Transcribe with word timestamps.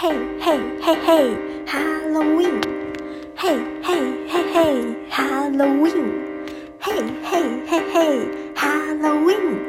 Hey, 0.00 0.10
hey, 0.40 0.58
hey, 0.82 0.96
hey, 1.06 1.64
Halloween. 1.68 2.60
Hey, 3.38 3.56
hey, 3.84 4.26
hey, 4.28 4.52
hey, 4.52 4.96
Halloween. 5.08 6.10
Hey, 6.82 7.00
hey, 7.30 7.66
hey, 7.68 7.92
hey, 7.94 8.52
Halloween. 8.56 9.60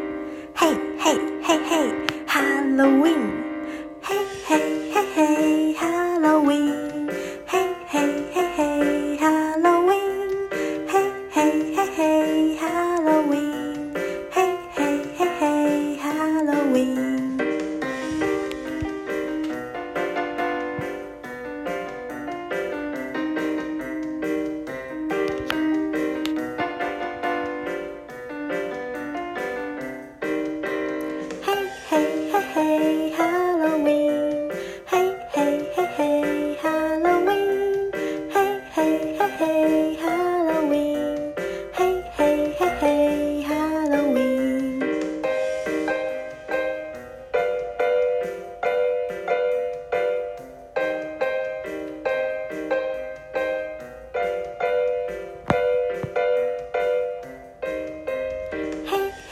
Hey, 0.57 0.75
hey, 0.99 1.19
hey, 1.43 1.63
hey, 1.69 2.07
Halloween. 2.27 3.44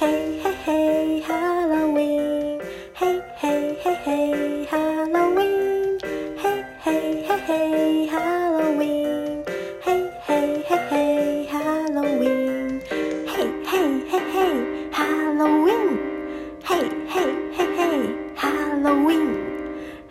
hey, 0.04 0.42
hey, 0.44 0.56
hey, 0.66 1.22
Halloween. 1.22 2.60
Hey, 2.94 3.22
hey, 3.38 3.78
hey, 3.84 3.96
hey, 4.06 4.66
Halloween. 4.70 6.00
Hey, 6.44 6.64
hey, 6.84 7.24
hey, 7.28 7.40
hey, 7.48 8.08
Halloween. 8.08 9.44
Hey, 9.86 10.02
hey, 10.28 10.64
hey, 10.68 10.84
hey, 10.92 11.46
Halloween. 11.52 12.82
Hey, 13.36 13.48
hey, 13.72 13.92
hey, 14.12 14.26
hey, 14.36 14.90
Halloween. 14.92 16.00
Hey, 16.68 16.86
hey, 17.14 17.32
hey, 17.58 17.70
hey, 17.80 18.00
Halloween. 18.36 19.32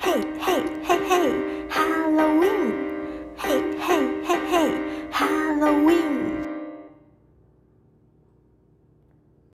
Hey, 0.04 0.20
hey, 0.46 0.62
hey, 0.88 1.00
hey, 1.10 1.30
Halloween. 1.76 2.72
Hey, 3.42 3.60
hey, 3.86 4.04
hey, 4.26 4.40
hey, 4.52 4.70
Halloween. 5.10 6.31